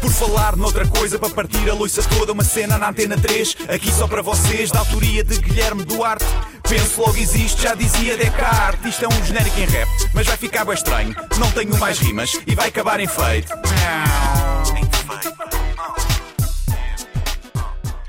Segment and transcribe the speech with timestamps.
[0.00, 3.90] Por falar noutra coisa, para partir a loiça toda, uma cena na antena 3, aqui
[3.92, 6.24] só para vocês, da autoria de Guilherme Duarte.
[6.68, 8.94] Penso logo existe, já dizia Descartes.
[8.94, 11.14] Isto é um genérico em rap, mas vai ficar bem estranho.
[11.38, 13.52] Não tenho mais rimas e vai acabar em feito.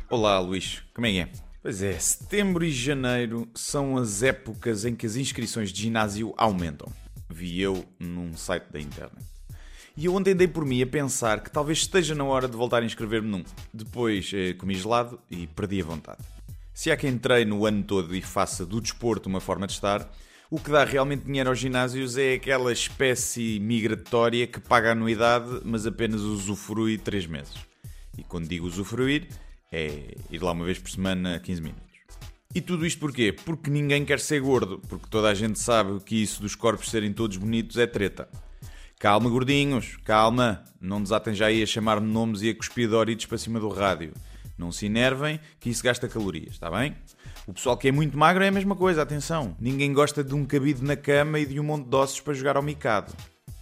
[0.09, 1.30] Olá, Luís, como é que é?
[1.62, 6.91] Pois é, setembro e janeiro são as épocas em que as inscrições de ginásio aumentam.
[7.30, 9.36] Vi eu num site da internet.
[9.98, 12.83] E eu ontem dei por mim a pensar que talvez esteja na hora de voltar
[12.83, 13.43] a inscrever-me num.
[13.74, 16.20] Depois eh, comi gelado e perdi a vontade.
[16.71, 20.07] Se há quem treine o ano todo e faça do desporto uma forma de estar,
[20.51, 25.87] o que dá realmente dinheiro aos ginásios é aquela espécie migratória que paga anuidade, mas
[25.87, 27.56] apenas usufrui 3 meses.
[28.15, 29.28] E quando digo usufruir,
[29.71, 31.84] é ir lá uma vez por semana 15 minutos.
[32.53, 33.34] E tudo isto porquê?
[33.34, 37.11] Porque ninguém quer ser gordo, porque toda a gente sabe que isso dos corpos serem
[37.11, 38.30] todos bonitos é treta.
[39.00, 43.38] Calma, gordinhos, calma, não desatem já aí a chamar-me nomes e a cuspir Doritos para
[43.38, 44.12] cima do rádio.
[44.58, 46.95] Não se enervem, que isso gasta calorias, está bem?
[47.45, 49.56] O pessoal que é muito magro é a mesma coisa, atenção.
[49.59, 52.58] Ninguém gosta de um cabido na cama e de um monte de ossos para jogar
[52.58, 53.14] ao micado.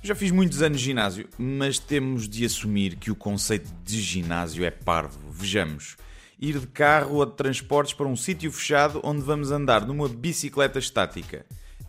[0.02, 4.64] Já fiz muitos anos de ginásio, mas temos de assumir que o conceito de ginásio
[4.64, 5.20] é parvo.
[5.30, 5.98] Vejamos.
[6.40, 10.80] Ir de carro ou de transportes para um sítio fechado onde vamos andar numa bicicleta
[10.80, 11.46] estática.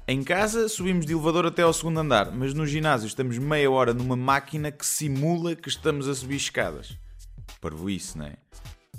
[0.08, 3.92] Em casa subimos de elevador até ao segundo andar, mas no ginásio estamos meia hora
[3.92, 6.96] numa máquina que simula que estamos a subir escadas.
[7.60, 8.36] Parvoíce, não é?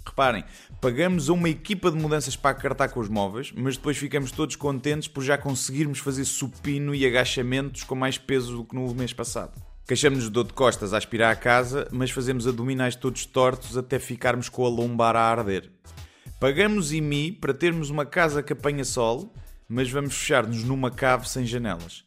[0.06, 0.44] Reparem,
[0.82, 4.58] pagamos a uma equipa de mudanças para acartar com os móveis, mas depois ficamos todos
[4.58, 9.14] contentes por já conseguirmos fazer supino e agachamentos com mais peso do que no mês
[9.14, 9.54] passado.
[9.88, 13.98] Queixamos-nos de dor de costas a aspirar a casa, mas fazemos abdominais todos tortos até
[13.98, 15.72] ficarmos com a lombar a arder.
[16.38, 19.34] Pagamos IMI para termos uma casa que apanha sol,
[19.68, 22.04] mas vamos fechar-nos numa cave sem janelas.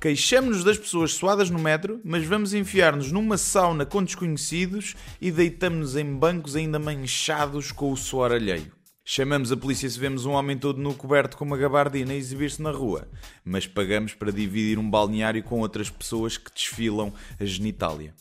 [0.00, 5.96] Queixamos-nos das pessoas suadas no metro, mas vamos enfiar-nos numa sauna com desconhecidos e deitamos-nos
[5.96, 8.72] em bancos ainda manchados com o suor alheio.
[9.04, 12.62] Chamamos a polícia se vemos um homem todo nu coberto com uma gabardina a exibir-se
[12.62, 13.08] na rua,
[13.44, 18.14] mas pagamos para dividir um balneário com outras pessoas que desfilam a genitália.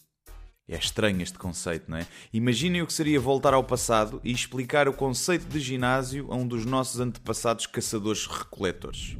[0.67, 2.07] É estranho este conceito, não é?
[2.31, 6.47] Imaginem o que seria voltar ao passado e explicar o conceito de ginásio a um
[6.47, 9.17] dos nossos antepassados caçadores-recoletores.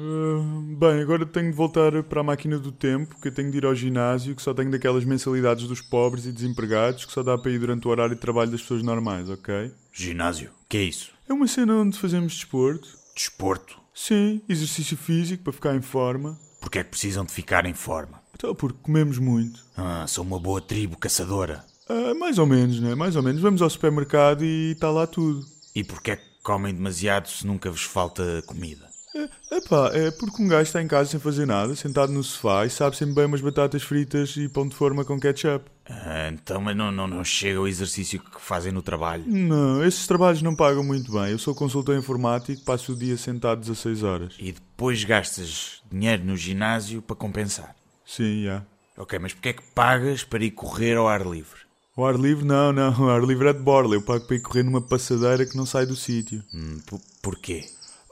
[0.00, 3.56] Ah, bem, agora tenho de voltar para a máquina do tempo, que eu tenho de
[3.56, 7.36] ir ao ginásio, que só tenho daquelas mensalidades dos pobres e desempregados, que só dá
[7.36, 9.72] para ir durante o horário de trabalho das pessoas normais, ok?
[9.92, 11.10] Ginásio, que é isso?
[11.28, 12.88] É uma cena onde fazemos desporto.
[13.12, 13.80] Desporto.
[13.92, 16.38] Sim, exercício físico para ficar em forma.
[16.60, 18.20] Porque é que precisam de ficar em forma?
[18.34, 19.64] Então, porque comemos muito.
[19.76, 21.64] Ah, sou uma boa tribo caçadora.
[21.88, 22.94] Ah, mais ou menos, né?
[22.94, 23.40] Mais ou menos.
[23.40, 25.44] Vamos ao supermercado e está lá tudo.
[25.74, 28.88] E porque é que comem demasiado se nunca vos falta comida?
[29.14, 32.66] É, epá, é porque um gajo está em casa sem fazer nada, sentado no sofá
[32.66, 35.64] e sabe sempre bem umas batatas fritas e pão de forma com ketchup.
[35.90, 39.24] Ah, então, mas não, não, não chega ao exercício que fazem no trabalho?
[39.26, 41.30] Não, esses trabalhos não pagam muito bem.
[41.30, 44.34] Eu sou consultor informático, passo o dia sentado 16 horas.
[44.38, 47.74] E depois gastas dinheiro no ginásio para compensar?
[48.04, 48.62] Sim, já.
[48.98, 51.60] Ok, mas porquê é que pagas para ir correr ao ar livre?
[51.96, 52.92] O ar livre, não, não.
[53.06, 53.94] O ar livre é de borla.
[53.94, 56.44] Eu pago para ir correr numa passadeira que não sai do sítio.
[56.54, 57.64] Hum, por- porquê?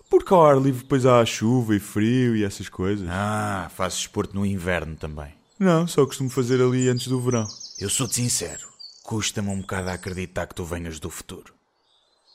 [0.09, 3.07] Porque ao ar livre depois há chuva e frio e essas coisas.
[3.11, 5.35] Ah, fazes desporto no inverno também.
[5.59, 7.51] Não, só costumo fazer ali antes do verão.
[7.79, 8.67] Eu sou-te sincero,
[9.03, 11.53] custa-me um bocado a acreditar que tu venhas do futuro.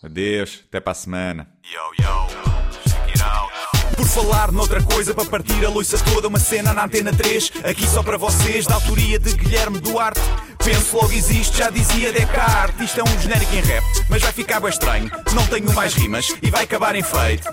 [0.04, 1.50] Adeus, até para a semana.
[3.96, 7.88] Por falar noutra coisa, para partir a loiça toda, uma cena na antena 3, aqui
[7.88, 10.22] só para vocês, da autoria de Guilherme Duarte.
[10.64, 12.90] Penso logo existe, já dizia Descartes.
[12.90, 15.10] Isto é um genérico em rap, mas vai ficar bem estranho.
[15.34, 17.48] Não tenho mais rimas e vai acabar em feito.